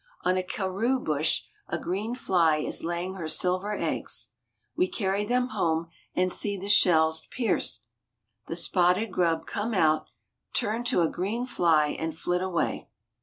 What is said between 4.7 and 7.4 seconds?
We carry them home, and see the shells